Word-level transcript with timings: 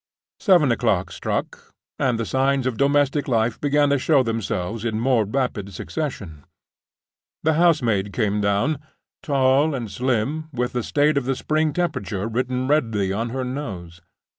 Seven 0.39 0.71
o'clock 0.71 1.11
struck; 1.11 1.75
and 1.99 2.17
the 2.19 2.25
signs 2.25 2.65
of 2.65 2.75
domestic 2.75 3.27
life 3.27 3.61
began 3.61 3.91
to 3.91 3.99
show 3.99 4.23
themselves 4.23 4.83
in 4.83 4.99
more 4.99 5.25
rapid 5.25 5.71
succession. 5.75 6.43
The 7.43 7.53
housemaid 7.53 8.11
came 8.11 8.41
down—tall 8.41 9.75
and 9.75 9.91
slim, 9.91 10.47
with 10.51 10.73
the 10.73 10.81
state 10.81 11.17
of 11.17 11.25
the 11.25 11.35
spring 11.35 11.71
temperature 11.71 12.27
written 12.27 12.67
redly 12.67 13.13
on 13.13 13.29
her 13.29 13.43
nose. 13.43 14.01